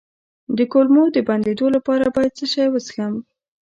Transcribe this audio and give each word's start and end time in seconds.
د 0.57 0.59
کولمو 0.71 1.03
د 1.15 1.17
بندیدو 1.27 1.67
لپاره 1.75 2.05
باید 2.15 2.35
څه 2.39 2.45
شی 2.53 2.67
وڅښم؟ 2.69 3.13